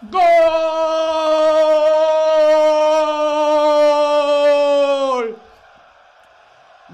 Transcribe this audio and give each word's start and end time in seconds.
¡Gol! 0.00 0.20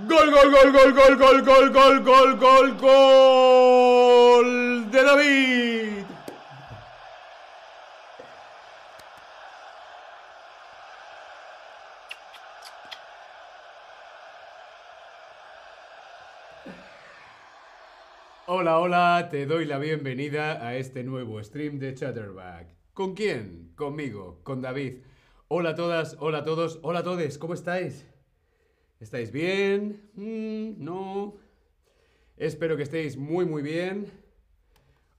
Gol, 0.09 0.31
gol, 0.31 0.51
gol, 0.51 0.73
gol, 0.73 0.93
gol, 0.95 1.17
gol, 1.19 1.43
gol, 1.45 2.01
gol, 2.01 2.01
gol, 2.01 2.37
gol, 2.39 2.73
gol 2.81 4.49
de 4.91 5.03
David. 5.05 6.05
Hola, 18.47 18.79
hola, 18.79 19.29
te 19.31 19.45
doy 19.45 19.67
la 19.67 19.77
bienvenida 19.79 20.67
a 20.67 20.77
este 20.77 21.05
nuevo 21.05 21.43
stream 21.45 21.79
de 21.79 21.93
Chatterback. 21.93 22.84
¿Con 22.95 23.15
quién? 23.15 23.73
Conmigo, 23.75 24.39
con 24.45 24.63
David. 24.63 25.01
Hola 25.49 25.71
a 25.71 25.75
todas, 25.75 26.17
hola 26.21 26.39
a 26.39 26.45
todos, 26.45 26.79
hola 26.83 27.01
a 27.01 27.03
todos, 27.03 27.39
¿cómo 27.39 27.55
estáis? 27.55 28.07
¿Estáis 29.01 29.33
bien? 29.33 30.11
Mm, 30.15 30.85
¿No? 30.85 31.35
Espero 32.37 32.77
que 32.77 32.85
estéis 32.85 33.17
muy, 33.17 33.47
muy 33.47 33.63
bien. 33.63 34.07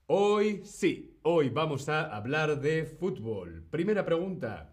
Hoy 0.06 0.62
sí, 0.64 1.18
hoy 1.22 1.50
vamos 1.50 1.90
a 1.90 2.16
hablar 2.16 2.62
de 2.62 2.86
fútbol. 2.86 3.62
Primera 3.68 4.06
pregunta. 4.06 4.72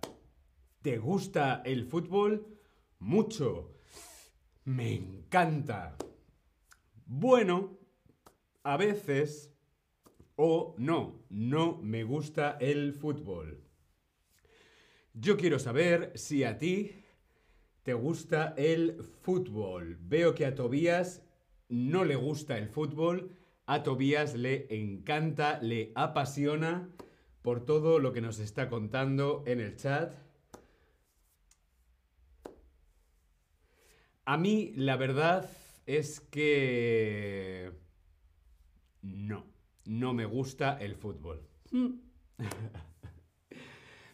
¿Te 0.81 0.97
gusta 0.97 1.61
el 1.65 1.83
fútbol? 1.83 2.57
Mucho. 2.99 3.73
Me 4.63 4.93
encanta. 4.93 5.97
Bueno, 7.05 7.77
a 8.63 8.77
veces 8.77 9.52
o 10.35 10.75
no, 10.77 11.25
no 11.29 11.77
me 11.81 12.03
gusta 12.03 12.57
el 12.59 12.93
fútbol. 12.93 13.63
Yo 15.13 15.37
quiero 15.37 15.59
saber 15.59 16.11
si 16.15 16.43
a 16.43 16.57
ti 16.57 17.03
te 17.83 17.93
gusta 17.93 18.53
el 18.57 19.03
fútbol. 19.21 19.97
Veo 20.01 20.33
que 20.33 20.45
a 20.45 20.55
Tobías 20.55 21.21
no 21.69 22.05
le 22.05 22.15
gusta 22.15 22.57
el 22.57 22.67
fútbol, 22.67 23.35
a 23.65 23.83
Tobías 23.83 24.35
le 24.35 24.67
encanta, 24.75 25.59
le 25.61 25.91
apasiona 25.95 26.89
por 27.41 27.65
todo 27.65 27.99
lo 27.99 28.13
que 28.13 28.21
nos 28.21 28.39
está 28.39 28.69
contando 28.69 29.43
en 29.45 29.59
el 29.59 29.75
chat. 29.75 30.15
A 34.25 34.37
mí 34.37 34.71
la 34.75 34.95
verdad 34.95 35.49
es 35.85 36.21
que 36.21 37.73
no, 39.01 39.45
no 39.85 40.13
me 40.13 40.25
gusta 40.25 40.77
el 40.79 40.95
fútbol. 40.95 41.41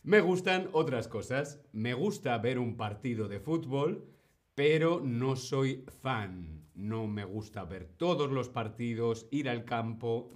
me 0.03 0.22
gustan 0.22 0.70
otras 0.73 1.08
cosas. 1.08 1.61
Me 1.72 1.94
gusta 1.94 2.38
ver 2.38 2.59
un 2.59 2.78
partido 2.78 3.28
de 3.28 3.39
fútbol, 3.39 4.08
pero 4.56 5.02
no 5.02 5.36
soy 5.36 5.86
fan. 6.02 6.67
No 6.73 7.08
me 7.08 7.26
gusta 7.26 7.66
ver 7.66 7.88
todos 7.98 8.31
los 8.31 8.50
partidos, 8.50 9.28
ir 9.31 9.50
al 9.50 9.66
campo. 9.66 10.31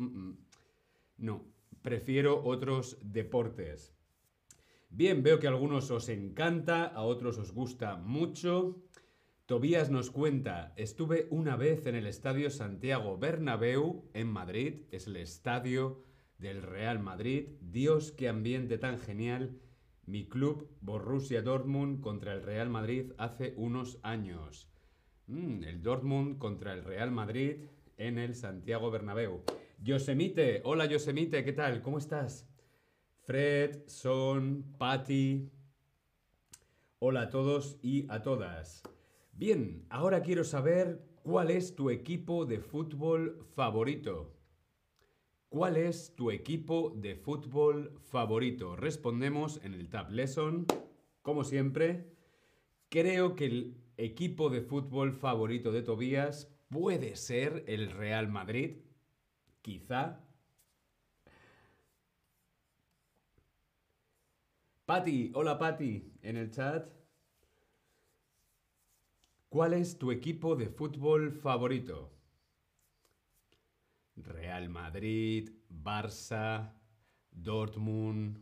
No, 1.18 1.46
prefiero 1.82 2.44
otros 2.44 2.98
deportes. 3.02 3.96
Bien, 4.90 5.24
veo 5.24 5.40
que 5.40 5.48
a 5.48 5.50
algunos 5.50 5.90
os 5.90 6.08
encanta, 6.10 6.86
a 6.86 7.02
otros 7.02 7.40
os 7.40 7.52
gusta 7.52 7.96
mucho. 7.96 8.84
Tobías 9.46 9.92
nos 9.92 10.10
cuenta, 10.10 10.74
estuve 10.78 11.28
una 11.30 11.58
vez 11.58 11.86
en 11.86 11.96
el 11.96 12.08
Estadio 12.08 12.50
Santiago 12.50 13.18
Bernabéu 13.18 14.10
en 14.14 14.28
Madrid, 14.28 14.84
es 14.92 15.08
el 15.08 15.18
estadio 15.18 16.02
del 16.38 16.62
Real 16.62 17.00
Madrid. 17.00 17.50
Dios, 17.60 18.14
qué 18.14 18.30
ambiente 18.30 18.78
tan 18.78 19.00
genial. 19.00 19.60
Mi 20.06 20.30
club 20.30 20.70
Borussia 20.80 21.42
Dortmund 21.42 22.00
contra 22.00 22.32
el 22.32 22.42
Real 22.42 22.70
Madrid 22.70 23.12
hace 23.18 23.54
unos 23.58 24.00
años. 24.02 24.72
Mm, 25.28 25.64
el 25.66 25.82
Dortmund 25.82 26.38
contra 26.38 26.72
el 26.74 26.86
Real 26.86 27.12
Madrid 27.12 27.66
en 27.98 28.20
el 28.20 28.36
Santiago 28.36 28.92
Bernabéu. 28.92 29.44
Yosemite, 29.78 30.62
hola 30.64 30.86
Yosemite, 30.86 31.44
¿qué 31.44 31.52
tal? 31.52 31.82
¿Cómo 31.82 31.98
estás? 31.98 32.48
Fred, 33.24 33.88
Son, 33.88 34.74
Patty. 34.78 35.52
Hola 37.00 37.24
a 37.24 37.30
todos 37.30 37.78
y 37.82 38.06
a 38.10 38.22
todas. 38.22 38.84
Bien, 39.36 39.84
ahora 39.90 40.22
quiero 40.22 40.44
saber 40.44 41.04
cuál 41.24 41.50
es 41.50 41.76
tu 41.76 41.90
equipo 41.90 42.46
de 42.46 42.60
fútbol 42.60 43.44
favorito. 43.56 44.32
¿Cuál 45.50 45.78
es 45.78 46.16
tu 46.16 46.30
equipo 46.30 46.94
de 46.96 47.16
fútbol 47.16 48.00
favorito? 48.12 48.76
Respondemos 48.76 49.60
en 49.64 49.74
el 49.74 49.90
Tab 49.90 50.12
Lesson. 50.12 50.68
Como 51.24 51.44
siempre, 51.44 52.14
creo 52.90 53.36
que 53.36 53.46
el 53.46 53.78
equipo 53.98 54.52
de 54.52 54.62
fútbol 54.62 55.14
favorito 55.14 55.72
de 55.72 55.82
Tobías 55.82 56.54
puede 56.70 57.16
ser 57.16 57.64
el 57.68 57.90
Real 57.90 58.28
Madrid. 58.28 58.78
Quizá. 59.64 60.24
Patti, 64.86 65.32
hola 65.34 65.58
Patti, 65.58 66.14
en 66.22 66.38
el 66.38 66.52
chat. 66.52 67.03
¿Cuál 69.54 69.74
es 69.74 70.00
tu 70.00 70.10
equipo 70.10 70.56
de 70.56 70.68
fútbol 70.68 71.32
favorito? 71.32 72.12
Real 74.16 74.68
Madrid, 74.68 75.48
Barça, 75.70 76.74
Dortmund, 77.30 78.40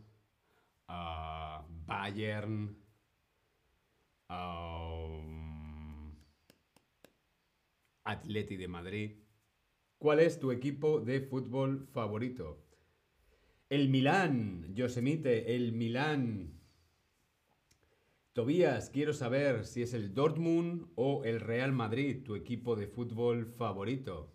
uh, 0.88 1.62
Bayern, 1.84 2.74
um, 4.30 6.14
Atleti 8.04 8.56
de 8.56 8.68
Madrid. 8.68 9.10
¿Cuál 9.98 10.20
es 10.20 10.40
tu 10.40 10.50
equipo 10.50 10.98
de 10.98 11.20
fútbol 11.20 11.88
favorito? 11.92 12.64
El 13.68 13.90
Milán, 13.90 14.74
Yosemite, 14.74 15.54
el 15.54 15.72
Milán. 15.72 16.61
Tobías, 18.34 18.88
quiero 18.88 19.12
saber 19.12 19.66
si 19.66 19.82
es 19.82 19.92
el 19.92 20.14
Dortmund 20.14 20.86
o 20.94 21.22
el 21.22 21.38
Real 21.38 21.72
Madrid 21.72 22.22
tu 22.24 22.34
equipo 22.34 22.76
de 22.76 22.86
fútbol 22.86 23.44
favorito. 23.44 24.32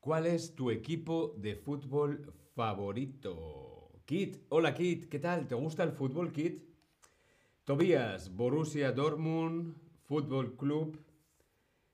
¿Cuál 0.00 0.26
es 0.26 0.56
tu 0.56 0.72
equipo 0.72 1.36
de 1.38 1.54
fútbol 1.54 2.34
favorito? 2.56 3.92
Kit, 4.04 4.38
hola 4.48 4.74
Kit, 4.74 5.08
¿qué 5.08 5.20
tal? 5.20 5.46
¿Te 5.46 5.54
gusta 5.54 5.84
el 5.84 5.92
fútbol, 5.92 6.32
Kit? 6.32 6.64
Tobías, 7.62 8.34
Borussia 8.34 8.90
Dortmund, 8.90 9.76
Fútbol 10.02 10.56
Club, 10.56 10.98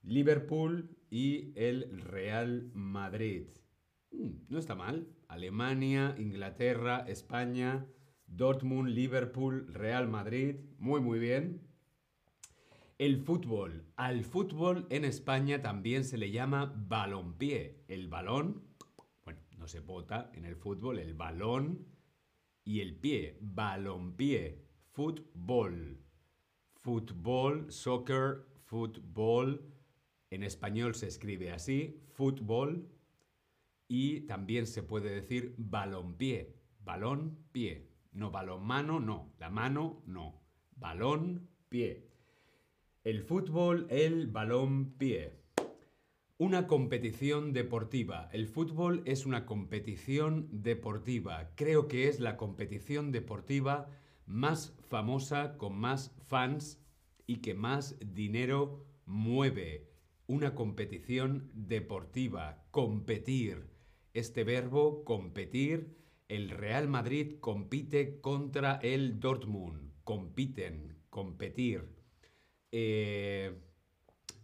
Liverpool 0.07 0.97
y 1.11 1.53
el 1.57 2.01
Real 2.01 2.71
Madrid. 2.75 3.49
Mm, 4.13 4.31
no 4.49 4.59
está 4.59 4.77
mal. 4.77 5.09
Alemania, 5.29 6.15
Inglaterra, 6.17 7.05
España, 7.09 7.87
Dortmund, 8.27 8.89
Liverpool, 8.91 9.67
Real 9.75 10.09
Madrid. 10.09 10.61
Muy, 10.79 11.01
muy 11.01 11.19
bien. 11.19 11.61
El 12.99 13.19
fútbol. 13.19 13.85
Al 13.97 14.25
fútbol 14.25 14.87
en 14.91 15.05
España 15.05 15.61
también 15.61 16.05
se 16.05 16.19
le 16.19 16.31
llama 16.31 16.73
balonpié. 16.77 17.85
El 17.89 18.07
balón, 18.07 18.63
bueno, 19.25 19.41
no 19.59 19.67
se 19.67 19.81
bota 19.81 20.31
en 20.35 20.45
el 20.45 20.55
fútbol, 20.55 21.01
el 21.01 21.15
balón 21.15 21.85
y 22.65 22.81
el 22.81 22.95
pie. 22.95 23.39
Balonpié. 23.41 24.65
Fútbol. 24.93 26.01
Fútbol, 26.75 27.73
soccer, 27.73 28.47
fútbol. 28.65 29.76
En 30.31 30.43
español 30.43 30.95
se 30.95 31.07
escribe 31.07 31.53
así, 31.53 32.01
fútbol. 32.15 32.89
Y 33.89 34.23
también 34.23 34.67
se 34.67 34.83
puede 34.83 35.11
decir 35.11 35.55
balonpié. 35.59 36.57
Balón, 36.81 37.39
pie. 37.53 37.89
No 38.13 38.31
balonmano, 38.31 38.99
no. 38.99 39.33
La 39.39 39.51
mano, 39.51 40.03
no. 40.07 40.43
Balón, 40.77 41.49
pie. 41.69 42.09
El 43.05 43.23
fútbol, 43.23 43.87
el 43.91 44.27
balón, 44.27 44.95
pie. 44.99 45.39
Una 46.39 46.67
competición 46.67 47.53
deportiva. 47.53 48.29
El 48.33 48.49
fútbol 48.49 49.03
es 49.07 49.25
una 49.25 49.47
competición 49.47 50.49
deportiva. 50.51 51.53
Creo 51.55 51.87
que 51.87 52.09
es 52.09 52.21
la 52.21 52.37
competición 52.37 53.13
deportiva 53.13 53.89
más 54.27 54.75
famosa, 54.89 55.57
con 55.57 55.79
más 55.79 56.15
fans 56.27 56.83
y 57.27 57.37
que 57.37 57.55
más 57.55 57.97
dinero 58.01 58.85
mueve. 59.07 59.96
Una 60.29 60.55
competición 60.55 61.51
deportiva. 61.55 62.67
Competir. 62.73 63.69
Este 64.13 64.43
verbo, 64.43 65.05
competir, 65.05 65.97
el 66.29 66.51
Real 66.51 66.89
Madrid 66.89 67.39
compite 67.39 68.21
contra 68.21 68.81
el 68.83 69.21
Dortmund. 69.21 69.93
Compiten, 70.03 70.99
competir. 71.11 71.89
Eh, 72.73 73.55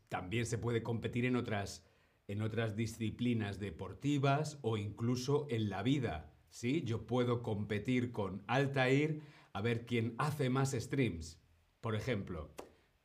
también 0.09 0.47
se 0.47 0.59
puede 0.59 0.85
competir 0.85 1.25
en 1.25 1.35
otras, 1.35 1.85
en 2.29 2.43
otras 2.43 2.77
disciplinas 2.77 3.59
deportivas 3.59 4.61
o 4.63 4.77
incluso 4.77 5.47
en 5.51 5.69
la 5.69 5.83
vida. 5.83 6.33
¿sí? 6.51 6.83
Yo 6.85 7.07
puedo 7.07 7.43
competir 7.43 8.13
con 8.13 8.45
Altair 8.47 9.21
a 9.53 9.61
ver 9.63 9.85
quién 9.85 10.15
hace 10.19 10.49
más 10.49 10.73
streams. 10.73 11.41
Por 11.81 11.97
ejemplo, 11.97 12.55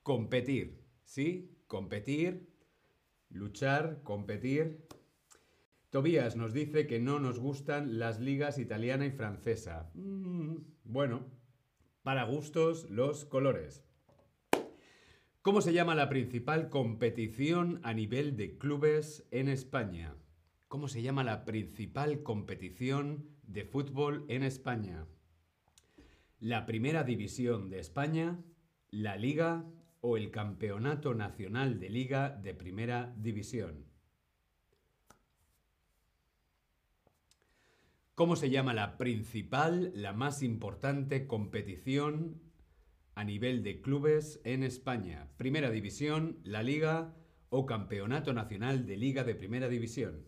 competir. 0.04 0.84
¿Sí? 1.06 1.58
Competir, 1.66 2.48
luchar, 3.30 4.02
competir. 4.04 4.88
Tobías 5.90 6.36
nos 6.36 6.54
dice 6.54 6.88
que 6.88 7.00
no 7.00 7.20
nos 7.20 7.40
gustan 7.40 8.00
las 8.00 8.20
ligas 8.20 8.58
italiana 8.58 9.06
y 9.06 9.12
francesa. 9.12 9.90
Mm, 9.94 10.58
bueno, 10.84 11.26
para 12.04 12.24
gustos 12.24 12.90
los 12.90 13.26
colores. 13.26 13.84
¿Cómo 15.42 15.62
se 15.62 15.72
llama 15.72 15.96
la 15.96 16.10
principal 16.10 16.70
competición 16.70 17.80
a 17.84 17.94
nivel 17.94 18.36
de 18.36 18.58
clubes 18.58 19.26
en 19.32 19.48
España? 19.48 20.16
¿Cómo 20.68 20.90
se 20.90 21.02
llama 21.02 21.24
la 21.24 21.46
principal 21.46 22.22
competición 22.22 23.30
de 23.44 23.64
fútbol 23.64 24.26
en 24.28 24.44
España? 24.44 25.06
¿La 26.42 26.66
Primera 26.66 27.06
División 27.06 27.70
de 27.70 27.80
España, 27.80 28.44
la 28.90 29.16
Liga 29.16 29.66
o 30.02 30.18
el 30.18 30.32
Campeonato 30.32 31.14
Nacional 31.14 31.80
de 31.80 31.90
Liga 31.90 32.30
de 32.30 32.54
Primera 32.54 33.14
División? 33.18 33.86
¿Cómo 38.16 38.36
se 38.36 38.50
llama 38.50 38.74
la 38.74 38.98
principal, 38.98 39.92
la 39.94 40.12
más 40.12 40.42
importante 40.42 41.28
competición 41.28 42.42
a 43.14 43.24
nivel 43.24 43.62
de 43.62 43.80
clubes 43.80 44.42
en 44.44 44.64
España? 44.64 45.30
Primera 45.38 45.70
División, 45.70 46.40
la 46.44 46.64
Liga 46.64 47.14
o 47.50 47.68
Campeonato 47.68 48.34
Nacional 48.34 48.88
de 48.88 48.98
Liga 48.98 49.24
de 49.24 49.36
Primera 49.36 49.70
División. 49.70 50.26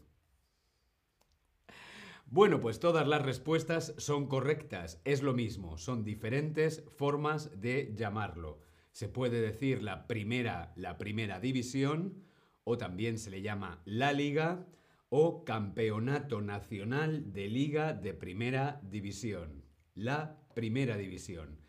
Bueno, 2.27 2.59
pues 2.59 2.79
todas 2.79 3.07
las 3.07 3.23
respuestas 3.23 3.95
son 3.97 4.27
correctas. 4.27 5.01
Es 5.03 5.23
lo 5.23 5.33
mismo, 5.33 5.79
son 5.79 6.03
diferentes 6.03 6.83
formas 6.95 7.59
de 7.59 7.95
llamarlo. 7.95 8.68
Se 8.99 9.07
puede 9.07 9.39
decir 9.39 9.81
la 9.81 10.07
primera, 10.07 10.73
la 10.75 10.97
primera 10.97 11.39
división, 11.39 12.25
o 12.65 12.77
también 12.77 13.17
se 13.17 13.29
le 13.29 13.41
llama 13.41 13.81
la 13.85 14.11
liga, 14.11 14.67
o 15.07 15.45
Campeonato 15.45 16.41
Nacional 16.41 17.31
de 17.31 17.47
Liga 17.47 17.93
de 17.93 18.13
Primera 18.13 18.81
División. 18.83 19.63
La 19.95 20.41
Primera 20.53 20.97
División. 20.97 21.61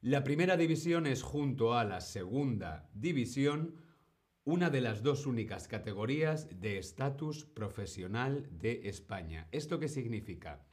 La 0.00 0.22
Primera 0.22 0.56
División 0.56 1.08
es 1.08 1.22
junto 1.22 1.74
a 1.74 1.82
la 1.82 2.00
Segunda 2.00 2.88
División 2.94 3.74
una 4.44 4.70
de 4.70 4.80
las 4.80 5.02
dos 5.02 5.26
únicas 5.26 5.66
categorías 5.66 6.60
de 6.60 6.78
estatus 6.78 7.46
profesional 7.46 8.48
de 8.48 8.82
España. 8.84 9.48
¿Esto 9.50 9.80
qué 9.80 9.88
significa? 9.88 10.64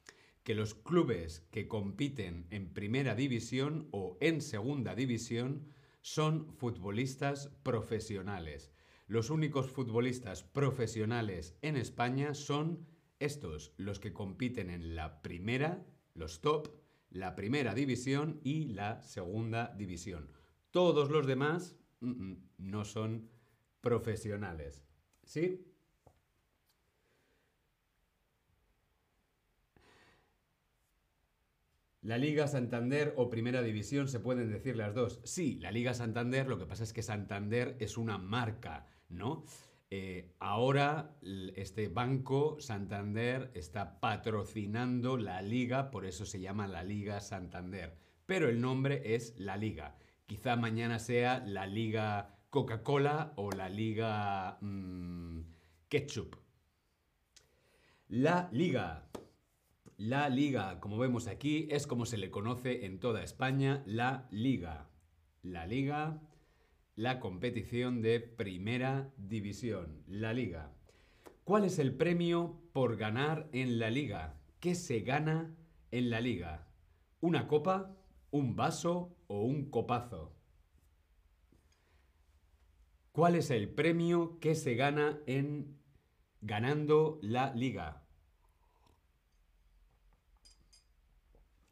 Que 0.43 0.53
los 0.53 0.75
clubes 0.75 1.47
que 1.49 1.67
compiten 1.67 2.45
en 2.51 2.71
Primera 2.71 3.15
División 3.15 3.87
o 3.89 4.19
en 4.21 4.41
Segunda 4.41 4.93
División 4.93 5.75
son 6.07 6.53
futbolistas 6.53 7.49
profesionales. 7.63 8.71
Los 9.07 9.29
únicos 9.29 9.69
futbolistas 9.69 10.41
profesionales 10.41 11.57
en 11.61 11.75
España 11.75 12.33
son 12.33 12.87
estos, 13.19 13.73
los 13.75 13.99
que 13.99 14.13
compiten 14.13 14.69
en 14.69 14.95
la 14.95 15.21
primera, 15.21 15.85
los 16.13 16.39
top, 16.39 16.69
la 17.09 17.35
primera 17.35 17.73
división 17.73 18.39
y 18.41 18.67
la 18.67 19.03
segunda 19.03 19.75
división. 19.77 20.31
Todos 20.71 21.09
los 21.11 21.27
demás 21.27 21.75
mm, 21.99 22.09
mm, 22.09 22.49
no 22.59 22.85
son 22.85 23.29
profesionales. 23.81 24.85
¿Sí? 25.25 25.67
La 32.01 32.17
Liga 32.17 32.47
Santander 32.47 33.13
o 33.17 33.29
Primera 33.29 33.61
División 33.61 34.07
se 34.07 34.19
pueden 34.19 34.51
decir 34.51 34.75
las 34.75 34.93
dos. 34.93 35.19
Sí, 35.23 35.59
la 35.59 35.71
Liga 35.71 35.93
Santander, 35.93 36.47
lo 36.47 36.57
que 36.57 36.65
pasa 36.65 36.83
es 36.83 36.93
que 36.93 37.01
Santander 37.01 37.75
es 37.79 37.97
una 37.97 38.17
marca 38.17 38.85
¿no? 39.09 39.45
Eh, 39.89 40.33
ahora 40.39 41.15
este 41.55 41.87
banco 41.87 42.57
Santander 42.59 43.51
está 43.53 44.01
patrocinando 44.01 45.17
la 45.17 45.41
liga, 45.41 45.91
por 45.91 46.05
eso 46.05 46.25
se 46.25 46.41
llama 46.41 46.67
la 46.67 46.83
Liga 46.83 47.21
Santander. 47.21 47.95
Pero 48.25 48.49
el 48.49 48.59
nombre 48.59 49.15
es 49.15 49.33
la 49.37 49.55
liga. 49.55 49.95
Quizá 50.25 50.57
mañana 50.57 50.99
sea 50.99 51.39
la 51.39 51.65
Liga 51.65 52.35
Coca-Cola 52.49 53.31
o 53.37 53.49
la 53.51 53.69
Liga 53.69 54.57
mm, 54.59 55.39
Ketchup. 55.87 56.35
La 58.09 58.49
liga. 58.51 59.07
La 59.97 60.29
liga, 60.29 60.79
como 60.79 60.97
vemos 60.97 61.27
aquí, 61.27 61.67
es 61.71 61.87
como 61.87 62.05
se 62.05 62.17
le 62.17 62.31
conoce 62.31 62.85
en 62.85 62.99
toda 62.99 63.23
España, 63.23 63.83
la 63.85 64.27
liga. 64.31 64.89
La 65.41 65.65
liga 65.65 66.21
la 66.97 67.19
competición 67.19 68.01
de 68.01 68.19
Primera 68.19 69.13
División, 69.17 70.03
la 70.07 70.33
Liga. 70.33 70.73
¿Cuál 71.43 71.63
es 71.63 71.77
el 71.77 71.93
premio 71.93 72.59
por 72.73 72.97
ganar 72.97 73.47
en 73.53 73.77
la 73.77 73.91
Liga? 73.91 74.41
¿Qué 74.59 74.73
se 74.73 75.01
gana 75.01 75.55
en 75.91 76.09
la 76.09 76.21
Liga? 76.21 76.67
¿Una 77.21 77.47
copa, 77.47 77.95
un 78.31 78.55
vaso 78.55 79.15
o 79.27 79.43
un 79.43 79.69
copazo? 79.69 80.33
¿Cuál 83.11 83.35
es 83.35 83.51
el 83.51 83.69
premio 83.69 84.39
que 84.39 84.55
se 84.55 84.73
gana 84.73 85.19
en 85.27 85.77
ganando 86.41 87.19
la 87.21 87.53
Liga? 87.53 88.06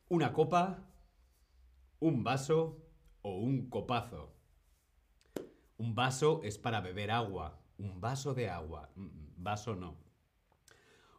¿Una 0.07 0.33
copa, 0.33 0.85
un 2.00 2.24
vaso 2.24 2.77
o 3.24 3.39
un 3.39 3.71
copazo? 3.71 4.35
Un 5.77 5.95
vaso 5.95 6.41
es 6.43 6.59
para 6.59 6.79
beber 6.79 7.09
agua. 7.09 7.59
Un 7.79 8.00
vaso 8.00 8.35
de 8.35 8.47
agua. 8.47 8.91
Mm, 8.95 9.05
mm, 9.05 9.33
vaso 9.38 9.75
no. 9.75 9.97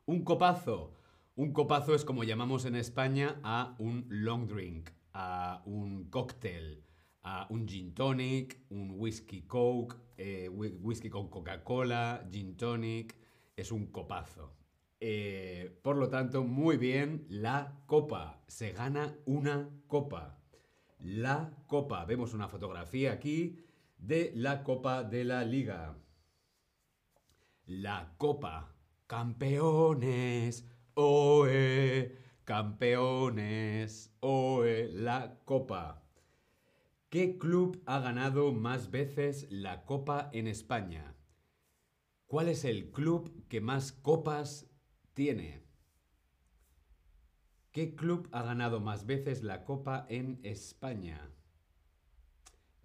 Un 0.07 0.23
copazo. 0.23 0.95
Un 1.35 1.53
copazo 1.53 1.97
es 1.97 2.05
como 2.05 2.23
llamamos 2.23 2.65
en 2.65 2.77
España 2.77 3.41
a 3.43 3.75
un 3.81 4.07
long 4.09 4.47
drink, 4.47 4.91
a 5.13 5.63
un 5.67 6.09
cóctel, 6.09 6.85
a 7.25 7.49
un 7.51 7.67
gin 7.67 7.93
tonic, 7.93 8.61
un 8.71 8.93
whisky 8.93 9.49
coke, 9.49 9.97
eh, 10.17 10.49
whisky 10.49 11.11
con 11.11 11.29
Coca-Cola, 11.29 12.25
gin 12.31 12.57
tonic. 12.57 13.17
Es 13.57 13.73
un 13.73 13.89
copazo. 13.89 14.66
Eh, 15.01 15.79
por 15.83 15.97
lo 15.97 16.09
tanto, 16.09 16.45
muy 16.45 16.77
bien, 16.77 17.27
la 17.29 17.81
copa. 17.87 18.43
Se 18.47 18.73
gana 18.73 19.17
una 19.27 19.69
copa. 19.87 20.39
La 20.99 21.53
copa. 21.67 22.05
Vemos 22.05 22.35
una 22.35 22.49
fotografía 22.49 23.13
aquí 23.13 23.63
de 23.99 24.33
la 24.35 24.63
Copa 24.63 25.05
de 25.05 25.25
la 25.25 25.45
Liga. 25.45 25.97
La 27.67 28.15
Copa. 28.19 28.75
Campeones. 29.07 30.67
Oe. 30.95 32.19
Campeones. 32.45 34.15
Oe. 34.21 34.89
La 34.93 35.39
Copa. 35.45 36.03
¿Qué 37.09 37.39
club 37.39 37.83
ha 37.87 38.01
ganado 38.01 38.53
más 38.53 38.91
veces 38.91 39.47
la 39.51 39.85
Copa 39.85 40.31
en 40.33 40.47
España? 40.47 41.15
¿Cuál 42.27 42.49
es 42.49 42.65
el 42.65 42.91
club 42.91 43.47
que 43.49 43.61
más 43.61 43.93
copas 43.93 44.69
tiene? 45.17 45.63
¿Qué 47.73 47.97
club 47.97 48.29
ha 48.33 48.43
ganado 48.43 48.81
más 48.81 49.07
veces 49.07 49.43
la 49.43 49.65
Copa 49.65 50.05
en 50.11 50.39
España? 50.43 51.31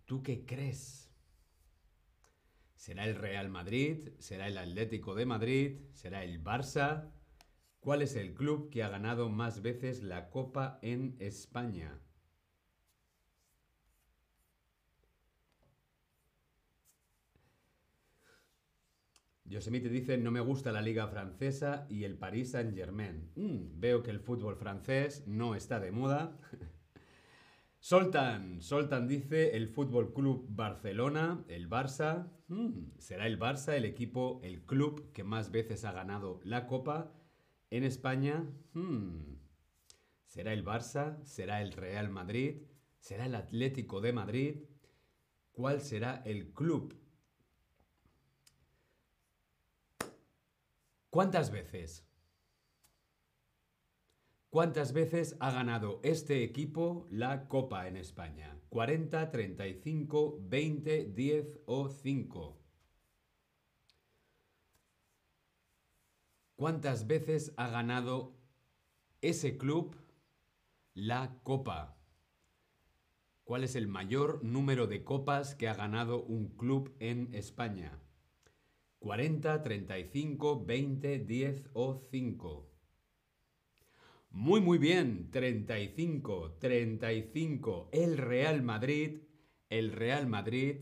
¿Tú 0.06 0.24
qué 0.24 0.46
crees? 0.46 1.12
¿Será 2.78 3.04
el 3.06 3.16
Real 3.16 3.50
Madrid? 3.50 4.12
¿Será 4.20 4.48
el 4.48 4.58
Atlético 4.58 5.14
de 5.14 5.26
Madrid? 5.26 5.82
¿Será 5.92 6.24
el 6.24 6.42
Barça? 6.42 7.12
¿Cuál 7.82 8.02
es 8.02 8.16
el 8.16 8.34
club 8.34 8.70
que 8.70 8.82
ha 8.82 8.90
ganado 8.90 9.28
más 9.30 9.62
veces 9.62 10.02
la 10.02 10.30
Copa 10.30 10.80
en 10.82 11.18
España? 11.20 12.00
Yosemite 19.52 19.90
dice, 19.90 20.18
no 20.18 20.32
me 20.32 20.40
gusta 20.40 20.72
la 20.72 20.82
liga 20.82 21.08
francesa 21.08 21.86
y 21.90 22.06
el 22.06 22.18
Paris 22.18 22.52
Saint-Germain. 22.52 23.32
Mm, 23.36 23.80
veo 23.82 24.02
que 24.02 24.10
el 24.10 24.22
fútbol 24.22 24.56
francés 24.56 25.28
no 25.28 25.56
está 25.56 25.82
de 25.82 25.92
moda. 25.92 26.38
Soltan, 27.80 28.62
Soltan 28.62 29.08
dice 29.10 29.58
el 29.58 29.68
Fútbol 29.68 30.14
Club 30.14 30.46
Barcelona, 30.50 31.44
el 31.50 31.70
Barça. 31.70 32.32
Hmm, 32.48 32.92
¿Será 32.98 33.28
el 33.28 33.38
Barça 33.38 33.74
el 33.74 33.84
equipo, 33.84 34.40
el 34.44 34.66
club 34.66 35.12
que 35.12 35.26
más 35.26 35.52
veces 35.52 35.84
ha 35.84 35.92
ganado 35.92 36.40
la 36.44 36.66
Copa 36.66 37.12
en 37.72 37.84
España? 37.84 38.46
Hmm, 38.74 39.36
¿Será 40.24 40.54
el 40.54 40.64
Barça? 40.64 41.22
¿Será 41.26 41.62
el 41.62 41.74
Real 41.74 42.10
Madrid? 42.10 42.62
¿Será 43.00 43.26
el 43.26 43.36
Atlético 43.36 44.00
de 44.00 44.14
Madrid? 44.14 44.56
¿Cuál 45.52 45.82
será 45.82 46.22
el 46.24 46.54
club? 46.54 47.01
¿Cuántas 51.12 51.52
veces? 51.52 52.08
¿Cuántas 54.50 54.94
veces 54.94 55.36
ha 55.42 55.52
ganado 55.52 56.00
este 56.04 56.42
equipo 56.42 57.06
la 57.12 57.50
Copa 57.50 57.90
en 57.90 57.98
España? 57.98 58.58
¿40, 58.70 59.30
35, 59.30 60.40
20, 60.40 61.06
10 61.08 61.60
o 61.66 61.90
5? 61.90 62.58
¿Cuántas 66.56 67.08
veces 67.08 67.54
ha 67.58 67.68
ganado 67.68 68.38
ese 69.20 69.58
club 69.58 69.98
la 70.94 71.42
Copa? 71.44 71.98
¿Cuál 73.44 73.66
es 73.66 73.76
el 73.76 73.90
mayor 73.90 74.42
número 74.46 74.88
de 74.88 75.04
copas 75.04 75.56
que 75.56 75.68
ha 75.68 75.74
ganado 75.74 76.24
un 76.24 76.56
club 76.56 76.96
en 77.00 77.36
España? 77.36 78.00
¿40, 79.02 79.64
35, 79.64 80.64
20, 80.64 81.20
10 81.20 81.70
o 81.74 81.96
5? 81.96 82.70
Muy, 84.30 84.62
muy 84.62 84.78
bien. 84.78 85.32
35, 85.32 86.58
35. 86.60 87.90
El 87.92 88.18
Real 88.18 88.62
Madrid, 88.62 89.24
el 89.70 89.92
Real 89.92 90.28
Madrid, 90.28 90.82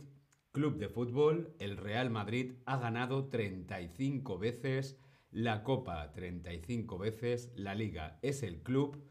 club 0.51 0.77
de 0.77 0.89
fútbol, 0.89 1.55
el 1.59 1.77
Real 1.77 2.09
Madrid 2.09 2.55
ha 2.65 2.77
ganado 2.77 3.29
35 3.29 4.38
veces 4.38 4.99
la 5.31 5.63
Copa, 5.63 6.11
35 6.11 6.97
veces 6.97 7.53
la 7.55 7.73
Liga. 7.73 8.19
Es 8.21 8.43
el 8.43 8.61
club 8.61 9.01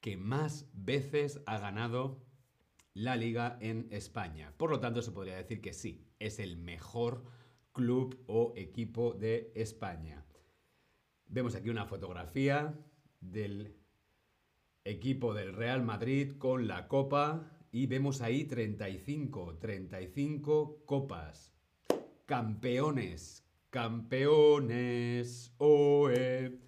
que 0.00 0.16
más 0.16 0.68
veces 0.74 1.40
ha 1.46 1.58
ganado 1.58 2.20
la 2.94 3.14
liga 3.14 3.58
en 3.60 3.86
España. 3.90 4.52
Por 4.56 4.70
lo 4.70 4.80
tanto, 4.80 5.02
se 5.02 5.12
podría 5.12 5.36
decir 5.36 5.60
que 5.60 5.72
sí, 5.72 6.08
es 6.18 6.38
el 6.38 6.56
mejor 6.56 7.24
club 7.76 8.24
o 8.26 8.54
equipo 8.56 9.12
de 9.12 9.52
España. 9.54 10.24
Vemos 11.28 11.54
aquí 11.54 11.68
una 11.68 11.84
fotografía 11.84 12.74
del 13.20 13.76
equipo 14.82 15.34
del 15.34 15.52
Real 15.52 15.82
Madrid 15.82 16.38
con 16.38 16.66
la 16.66 16.88
copa 16.88 17.52
y 17.70 17.86
vemos 17.86 18.22
ahí 18.22 18.44
35, 18.44 19.58
35 19.58 20.86
copas. 20.86 21.52
Campeones, 22.24 23.44
campeones, 23.68 25.52
oe. 25.58 26.58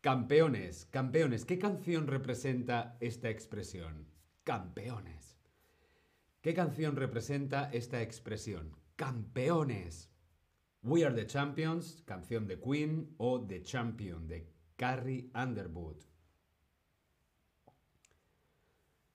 Campeones, 0.00 0.86
campeones. 0.86 1.44
¿Qué 1.44 1.58
canción 1.58 2.06
representa 2.06 2.96
esta 3.00 3.30
expresión? 3.30 4.06
Campeones. 4.44 5.40
¿Qué 6.40 6.54
canción 6.54 6.94
representa 6.94 7.68
esta 7.72 8.00
expresión? 8.00 8.76
Campeones. 8.94 10.11
We 10.82 11.04
are 11.04 11.14
the 11.14 11.26
champions, 11.26 12.02
canción 12.04 12.46
de 12.48 12.58
Queen 12.58 13.14
o 13.18 13.40
The 13.40 13.62
Champion 13.62 14.26
de 14.26 14.48
Carrie 14.76 15.30
Underwood. 15.34 15.98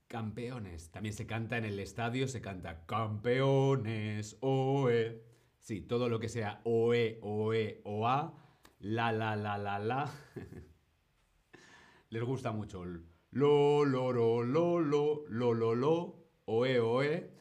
Campeones. 0.07 0.89
También 0.91 1.13
se 1.13 1.27
canta 1.27 1.57
en 1.57 1.65
el 1.65 1.77
estadio, 1.79 2.29
se 2.29 2.39
canta 2.39 2.86
campeones, 2.86 4.38
oe. 4.39 5.21
Sí, 5.59 5.81
todo 5.81 6.07
lo 6.07 6.19
que 6.19 6.29
sea 6.29 6.62
oe, 6.63 7.19
oe, 7.21 7.81
oa, 7.83 8.33
la, 8.79 9.12
la, 9.12 9.36
la, 9.36 9.57
la, 9.57 9.79
la. 9.79 10.09
Les 12.09 12.24
gusta 12.24 12.53
mucho 12.53 12.83
el 12.83 13.03
lo, 13.31 13.83
lo, 13.83 14.13
lo, 14.13 14.41
lo, 14.41 14.79
lo, 14.79 15.25
lo, 15.27 15.53
lo, 15.53 15.75
lo. 15.75 16.15
Oe, 16.45 16.79
oe. 16.79 17.37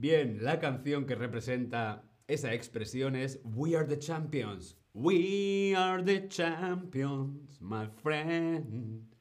Bien, 0.00 0.38
la 0.44 0.60
canción 0.60 1.06
que 1.06 1.16
representa 1.16 2.04
esa 2.28 2.54
expresión 2.54 3.16
es 3.16 3.40
We 3.42 3.74
are 3.74 3.84
the 3.84 3.98
champions. 3.98 4.76
We 4.94 5.74
are 5.76 6.04
the 6.04 6.28
champions, 6.28 7.60
my 7.60 7.88
friend. 8.00 9.12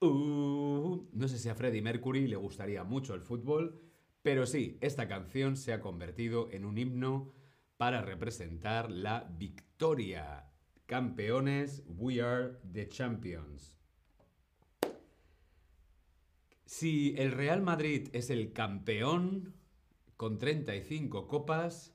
Uh, 0.00 1.04
no 1.12 1.26
sé 1.26 1.36
si 1.36 1.48
a 1.48 1.56
Freddie 1.56 1.82
Mercury 1.82 2.28
le 2.28 2.36
gustaría 2.36 2.84
mucho 2.84 3.14
el 3.14 3.22
fútbol, 3.22 3.82
pero 4.22 4.46
sí, 4.46 4.78
esta 4.80 5.08
canción 5.08 5.56
se 5.56 5.72
ha 5.72 5.80
convertido 5.80 6.48
en 6.52 6.64
un 6.64 6.78
himno 6.78 7.32
para 7.76 8.00
representar 8.00 8.92
la 8.92 9.28
victoria. 9.36 10.48
Campeones, 10.86 11.82
we 11.88 12.20
are 12.20 12.60
the 12.72 12.88
champions. 12.88 13.76
Si 16.66 17.16
el 17.18 17.32
Real 17.32 17.62
Madrid 17.62 18.10
es 18.12 18.30
el 18.30 18.52
campeón 18.52 19.63
con 20.16 20.38
35 20.38 21.28
copas, 21.28 21.94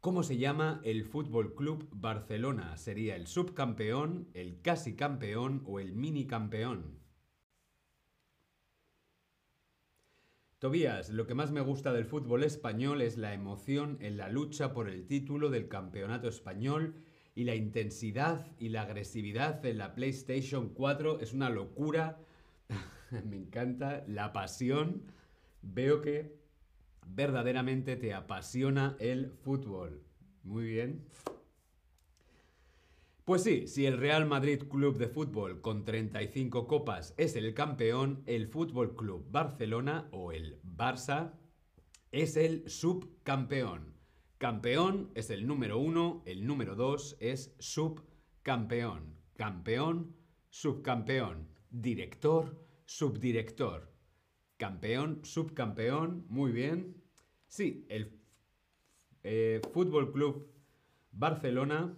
¿cómo 0.00 0.22
se 0.22 0.36
llama 0.36 0.80
el 0.84 1.04
Fútbol 1.04 1.54
Club 1.54 1.88
Barcelona? 1.92 2.76
¿Sería 2.76 3.16
el 3.16 3.26
subcampeón, 3.26 4.28
el 4.34 4.60
casi 4.60 4.96
campeón 4.96 5.62
o 5.66 5.80
el 5.80 5.94
mini 5.94 6.26
campeón? 6.26 6.98
Tobías, 10.58 11.10
lo 11.10 11.26
que 11.26 11.34
más 11.34 11.50
me 11.52 11.60
gusta 11.60 11.92
del 11.92 12.06
fútbol 12.06 12.42
español 12.42 13.02
es 13.02 13.18
la 13.18 13.34
emoción 13.34 13.98
en 14.00 14.16
la 14.16 14.30
lucha 14.30 14.72
por 14.72 14.88
el 14.88 15.06
título 15.06 15.50
del 15.50 15.68
campeonato 15.68 16.28
español 16.28 16.94
y 17.34 17.44
la 17.44 17.54
intensidad 17.54 18.46
y 18.58 18.70
la 18.70 18.82
agresividad 18.82 19.64
en 19.66 19.76
la 19.78 19.94
PlayStation 19.94 20.70
4 20.70 21.20
es 21.20 21.34
una 21.34 21.50
locura 21.50 22.18
me 23.24 23.36
encanta 23.36 24.04
la 24.06 24.32
pasión. 24.32 25.02
Veo 25.62 26.00
que 26.00 26.36
verdaderamente 27.08 27.96
te 27.96 28.14
apasiona 28.14 28.96
el 29.00 29.30
fútbol. 29.30 30.04
Muy 30.42 30.64
bien. 30.64 31.06
Pues 33.24 33.42
sí, 33.42 33.66
si 33.66 33.86
el 33.86 33.96
Real 33.96 34.26
Madrid 34.26 34.64
Club 34.68 34.98
de 34.98 35.08
Fútbol 35.08 35.62
con 35.62 35.86
35 35.86 36.66
copas 36.66 37.14
es 37.16 37.36
el 37.36 37.54
campeón, 37.54 38.22
el 38.26 38.48
Fútbol 38.48 38.94
Club 38.94 39.26
Barcelona 39.30 40.08
o 40.12 40.30
el 40.30 40.60
Barça 40.62 41.32
es 42.12 42.36
el 42.36 42.68
subcampeón. 42.68 43.94
Campeón 44.36 45.10
es 45.14 45.30
el 45.30 45.46
número 45.46 45.78
uno, 45.78 46.22
el 46.26 46.46
número 46.46 46.74
dos 46.74 47.16
es 47.18 47.56
subcampeón. 47.60 49.16
Campeón, 49.36 50.14
subcampeón. 50.50 51.48
Director, 51.70 52.62
subdirector. 52.84 53.93
Campeón, 54.56 55.20
subcampeón, 55.24 56.26
muy 56.28 56.52
bien. 56.52 57.02
Sí, 57.48 57.86
el 57.88 58.18
eh, 59.22 59.60
Fútbol 59.72 60.12
Club 60.12 60.54
Barcelona, 61.16 61.96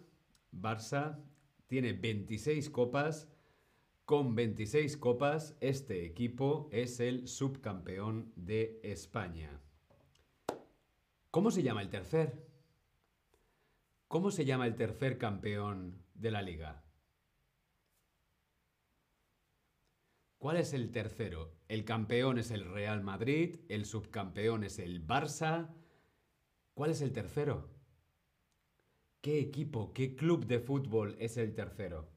Barça, 0.53 1.19
tiene 1.67 1.93
26 1.93 2.71
copas. 2.71 3.29
Con 4.05 4.37
26 4.37 4.97
copas, 4.99 5.57
este 5.61 6.05
equipo 6.07 6.69
es 6.71 7.01
el 7.01 7.27
subcampeón 7.27 8.33
de 8.37 8.79
España. 8.85 9.61
¿Cómo 11.33 11.51
se 11.51 11.63
llama 11.63 11.83
el 11.83 11.89
tercer? 11.89 12.47
¿Cómo 14.07 14.31
se 14.31 14.45
llama 14.45 14.67
el 14.67 14.77
tercer 14.77 15.19
campeón 15.19 16.05
de 16.15 16.31
la 16.31 16.43
liga? 16.43 16.86
¿Cuál 20.39 20.59
es 20.59 20.75
el 20.75 20.91
tercero? 20.91 21.55
El 21.67 21.85
campeón 21.85 22.39
es 22.39 22.51
el 22.51 22.65
Real 22.65 23.03
Madrid, 23.03 23.57
el 23.69 23.87
subcampeón 23.87 24.65
es 24.65 24.79
el 24.79 25.07
Barça. 25.07 25.75
¿Cuál 26.75 26.91
es 26.91 27.01
el 27.01 27.13
tercero? 27.13 27.71
¿Qué 29.23 29.41
equipo, 29.41 29.93
qué 29.95 30.15
club 30.15 30.47
de 30.47 30.61
fútbol 30.61 31.17
es 31.19 31.39
el 31.39 31.55
tercero? 31.55 32.11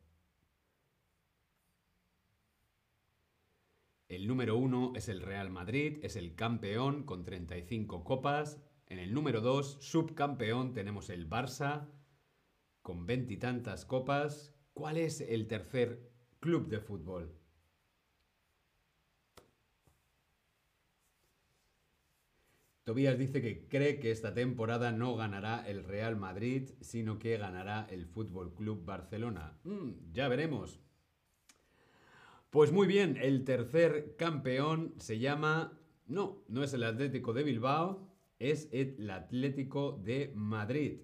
El 4.10 4.28
número 4.28 4.58
uno 4.58 4.92
es 4.96 5.08
el 5.08 5.22
Real 5.22 5.50
Madrid, 5.50 6.00
es 6.04 6.16
el 6.18 6.36
campeón 6.36 7.04
con 7.04 7.24
35 7.24 8.04
copas. 8.04 8.62
En 8.88 9.00
el 9.00 9.14
número 9.14 9.40
dos, 9.40 9.78
subcampeón, 9.82 10.74
tenemos 10.74 11.10
el 11.10 11.30
Barça 11.30 11.88
con 12.82 13.06
veintitantas 13.06 13.86
copas. 13.86 14.54
¿Cuál 14.74 14.98
es 14.98 15.22
el 15.22 15.48
tercer 15.48 16.12
club 16.40 16.68
de 16.68 16.80
fútbol? 16.80 17.40
Tobías 22.90 23.20
dice 23.20 23.40
que 23.40 23.68
cree 23.68 24.00
que 24.00 24.10
esta 24.10 24.34
temporada 24.34 24.92
no 24.92 25.16
ganará 25.16 25.64
el 25.68 25.84
Real 25.84 26.16
Madrid, 26.16 26.72
sino 26.82 27.20
que 27.20 27.38
ganará 27.38 27.86
el 27.92 28.08
Fútbol 28.08 28.56
Club 28.56 28.84
Barcelona. 28.84 29.60
Mm, 29.64 30.12
ya 30.12 30.28
veremos. 30.28 30.80
Pues 32.50 32.72
muy 32.72 32.88
bien, 32.88 33.16
el 33.22 33.44
tercer 33.44 34.16
campeón 34.18 34.96
se 34.98 35.20
llama. 35.20 35.78
No, 36.08 36.42
no 36.48 36.64
es 36.64 36.74
el 36.74 36.84
Atlético 36.84 37.32
de 37.34 37.44
Bilbao, 37.44 38.10
es 38.40 38.68
el 38.72 39.08
Atlético 39.12 39.92
de 39.92 40.32
Madrid. 40.34 41.02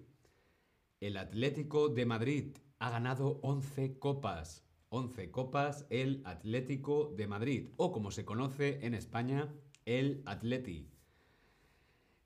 El 0.98 1.16
Atlético 1.16 1.88
de 1.88 2.04
Madrid 2.04 2.56
ha 2.80 2.90
ganado 2.90 3.38
11 3.42 4.00
copas. 4.00 4.64
11 4.88 5.30
copas 5.30 5.86
el 5.90 6.22
Atlético 6.24 7.14
de 7.16 7.28
Madrid, 7.28 7.68
o 7.76 7.92
como 7.92 8.10
se 8.10 8.24
conoce 8.24 8.84
en 8.84 8.94
España, 8.94 9.54
el 9.84 10.24
Atleti. 10.26 10.95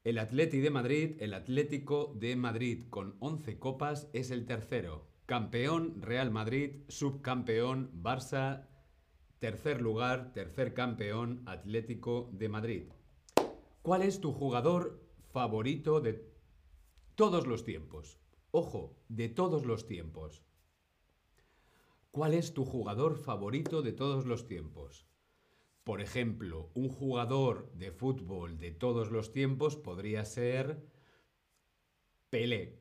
El 0.02 0.16
Atleti 0.16 0.60
de 0.60 0.70
Madrid, 0.70 1.16
el 1.20 1.34
Atlético 1.34 2.14
de 2.16 2.34
Madrid, 2.34 2.86
con 2.88 3.16
11 3.20 3.58
copas, 3.58 4.08
es 4.14 4.30
el 4.30 4.46
tercero. 4.46 5.06
Campeón 5.26 6.00
Real 6.00 6.30
Madrid, 6.30 6.84
subcampeón 6.88 7.90
Barça, 8.02 8.66
tercer 9.40 9.82
lugar, 9.82 10.32
tercer 10.32 10.72
campeón 10.72 11.42
Atlético 11.44 12.30
de 12.32 12.48
Madrid. 12.48 12.84
¿Cuál 13.82 14.00
es 14.00 14.22
tu 14.22 14.32
jugador 14.32 15.06
favorito 15.32 16.00
de 16.00 16.26
todos 17.14 17.46
los 17.46 17.64
tiempos? 17.64 18.18
Ojo, 18.52 18.96
de 19.10 19.28
todos 19.28 19.66
los 19.66 19.86
tiempos. 19.86 20.46
¿Cuál 22.10 22.32
es 22.32 22.54
tu 22.54 22.64
jugador 22.64 23.18
favorito 23.18 23.82
de 23.82 23.92
todos 23.92 24.24
los 24.24 24.46
tiempos? 24.46 25.09
Por 25.90 26.00
ejemplo, 26.00 26.70
un 26.74 26.88
jugador 26.88 27.68
de 27.72 27.90
fútbol 27.90 28.60
de 28.60 28.70
todos 28.70 29.10
los 29.10 29.32
tiempos 29.32 29.74
podría 29.74 30.24
ser 30.24 30.86
Pelé. 32.30 32.78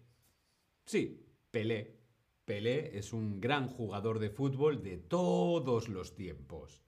Sí, 0.86 1.26
Pelé. 1.50 1.98
Pelé 2.46 3.00
es 3.00 3.12
un 3.12 3.42
gran 3.42 3.68
jugador 3.68 4.20
de 4.20 4.30
fútbol 4.30 4.84
de 4.84 4.98
todos 4.98 5.90
los 5.90 6.14
tiempos. 6.14 6.84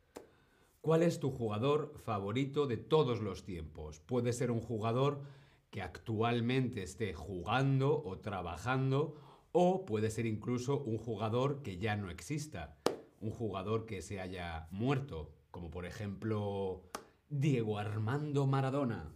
¿Cuál 0.79 1.01
es 1.01 1.19
tu 1.19 1.31
jugador 1.31 1.97
favorito 1.97 2.67
de 2.67 2.77
todos 2.77 3.19
los 3.19 3.43
tiempos? 3.43 3.99
Puede 3.99 4.31
ser 4.31 4.51
un 4.51 4.61
jugador 4.61 5.23
que 5.71 5.81
actualmente 5.81 6.83
esté 6.83 7.15
jugando 7.15 7.99
o 8.05 8.19
trabajando 8.19 9.15
o 9.53 9.85
puede 9.87 10.11
ser 10.11 10.27
incluso 10.27 10.83
un 10.83 10.99
jugador 10.99 11.63
que 11.63 11.79
ya 11.79 11.95
no 11.95 12.11
exista, 12.11 12.77
un 13.21 13.31
jugador 13.31 13.87
que 13.87 14.03
se 14.03 14.19
haya 14.21 14.67
muerto, 14.69 15.40
como 15.51 15.69
por 15.69 15.85
ejemplo 15.85 16.83
Diego 17.29 17.77
Armando 17.77 18.47
Maradona. 18.47 19.13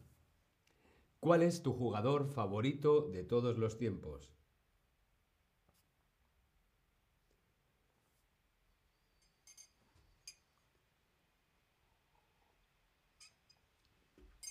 ¿Cuál 1.19 1.41
es 1.41 1.63
tu 1.63 1.73
jugador 1.73 2.27
favorito 2.27 3.09
de 3.09 3.23
todos 3.23 3.57
los 3.57 3.77
tiempos? 3.77 4.35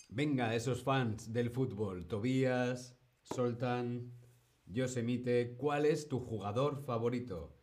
Venga, 0.08 0.54
esos 0.54 0.84
fans 0.84 1.32
del 1.32 1.50
fútbol, 1.50 2.06
Tobías, 2.06 2.96
Soltan, 3.22 4.12
Yosemite, 4.66 5.56
¿cuál 5.56 5.86
es 5.86 6.08
tu 6.08 6.20
jugador 6.20 6.84
favorito? 6.84 7.56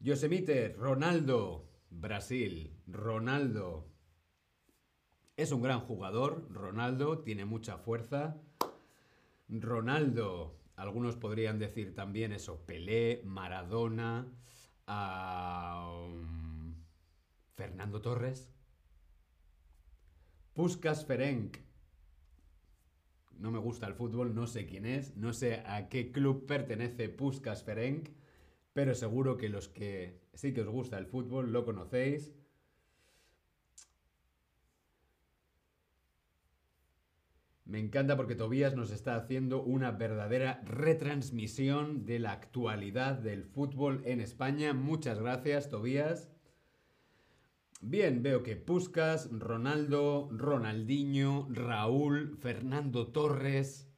Yosemite, 0.00 0.70
Ronaldo, 0.70 1.68
Brasil, 1.90 2.76
Ronaldo. 2.86 3.88
Es 5.36 5.52
un 5.52 5.62
gran 5.62 5.80
jugador, 5.80 6.46
Ronaldo, 6.50 7.18
tiene 7.18 7.44
mucha 7.44 7.78
fuerza. 7.78 8.40
Ronaldo, 9.48 10.58
algunos 10.76 11.16
podrían 11.16 11.58
decir 11.58 11.94
también 11.94 12.32
eso, 12.32 12.64
Pelé, 12.66 13.22
Maradona, 13.24 14.26
Fernando 17.54 18.00
Torres. 18.00 18.50
Puskas 20.52 21.04
Ferenc. 21.04 21.58
No 23.38 23.50
me 23.50 23.58
gusta 23.58 23.86
el 23.86 23.94
fútbol, 23.94 24.34
no 24.34 24.46
sé 24.46 24.64
quién 24.64 24.86
es, 24.86 25.16
no 25.16 25.34
sé 25.34 25.62
a 25.66 25.90
qué 25.90 26.10
club 26.10 26.46
pertenece 26.46 27.10
Puskas 27.10 27.62
Ferenc, 27.62 28.08
pero 28.76 28.94
seguro 28.94 29.38
que 29.38 29.48
los 29.48 29.68
que 29.68 30.20
sí 30.34 30.52
que 30.52 30.60
os 30.60 30.68
gusta 30.68 30.98
el 30.98 31.06
fútbol 31.06 31.50
lo 31.50 31.64
conocéis. 31.64 32.34
Me 37.64 37.78
encanta 37.78 38.18
porque 38.18 38.34
Tobías 38.34 38.76
nos 38.76 38.90
está 38.90 39.16
haciendo 39.16 39.62
una 39.62 39.92
verdadera 39.92 40.60
retransmisión 40.66 42.04
de 42.04 42.18
la 42.18 42.32
actualidad 42.32 43.14
del 43.14 43.44
fútbol 43.44 44.02
en 44.04 44.20
España. 44.20 44.74
Muchas 44.74 45.20
gracias, 45.20 45.70
Tobías. 45.70 46.30
Bien, 47.80 48.22
veo 48.22 48.42
que 48.42 48.56
Puskas, 48.56 49.30
Ronaldo, 49.32 50.28
Ronaldinho, 50.30 51.48
Raúl, 51.48 52.36
Fernando 52.36 53.06
Torres, 53.06 53.90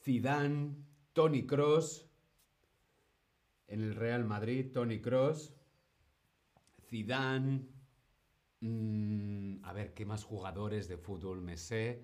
Zidane, 0.00 0.76
Tony 1.14 1.46
Cross. 1.46 2.07
En 3.68 3.82
el 3.82 3.94
Real 3.94 4.24
Madrid, 4.24 4.72
Tony 4.72 5.00
Cross, 5.00 5.54
Zidane. 6.88 7.66
Mm, 8.60 9.64
a 9.64 9.72
ver, 9.72 9.94
¿qué 9.94 10.04
más 10.04 10.24
jugadores 10.24 10.88
de 10.88 10.96
fútbol 10.96 11.42
me 11.42 11.56
sé? 11.56 12.02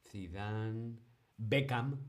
Zidane, 0.00 0.96
Beckham. 1.36 2.00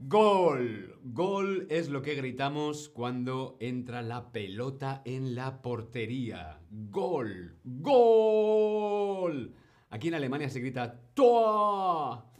Gol. 0.00 1.00
Gol 1.02 1.66
es 1.70 1.88
lo 1.88 2.02
que 2.02 2.14
gritamos 2.14 2.90
cuando 2.90 3.56
entra 3.60 4.02
la 4.02 4.30
pelota 4.30 5.00
en 5.06 5.34
la 5.34 5.62
portería. 5.62 6.60
Gol. 6.70 7.58
Gol. 7.64 9.54
Aquí 9.88 10.08
en 10.08 10.14
Alemania 10.14 10.50
se 10.50 10.60
grita 10.60 11.00
Tor. 11.14 12.35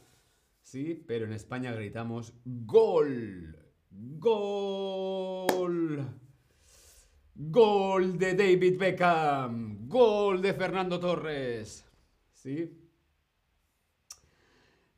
Sí, 0.67 1.01
pero 1.07 1.23
en 1.23 1.31
España 1.31 1.71
gritamos 1.71 2.33
Gol. 2.43 3.55
Gol. 3.89 6.05
Gol 7.35 8.17
de 8.17 8.33
David 8.33 8.77
Beckham. 8.77 9.87
Gol 9.87 10.41
de 10.41 10.53
Fernando 10.53 10.99
Torres. 10.99 11.85
¿Sí? 12.33 12.77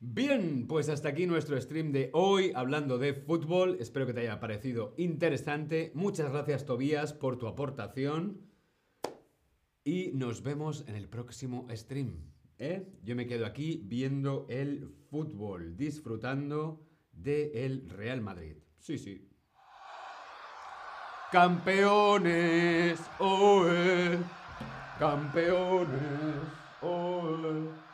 Bien, 0.00 0.66
pues 0.66 0.88
hasta 0.88 1.10
aquí 1.10 1.26
nuestro 1.26 1.60
stream 1.60 1.92
de 1.92 2.10
hoy 2.14 2.50
hablando 2.56 2.98
de 2.98 3.14
fútbol. 3.14 3.76
Espero 3.78 4.06
que 4.06 4.14
te 4.14 4.22
haya 4.22 4.40
parecido 4.40 4.94
interesante. 4.96 5.92
Muchas 5.94 6.32
gracias 6.32 6.66
Tobías 6.66 7.12
por 7.12 7.38
tu 7.38 7.46
aportación. 7.46 8.40
Y 9.84 10.10
nos 10.14 10.42
vemos 10.42 10.84
en 10.88 10.96
el 10.96 11.08
próximo 11.08 11.68
stream. 11.70 12.39
¿Eh? 12.60 12.86
Yo 13.02 13.16
me 13.16 13.26
quedo 13.26 13.46
aquí 13.46 13.82
viendo 13.84 14.46
el 14.48 14.86
fútbol, 15.10 15.76
disfrutando 15.76 16.86
del 17.10 17.88
Real 17.88 18.20
Madrid. 18.20 18.56
Sí, 18.78 18.98
sí. 18.98 19.26
Campeones, 21.32 23.00
oh, 23.18 23.64
campeones, 24.98 26.34
oh. 26.82 27.89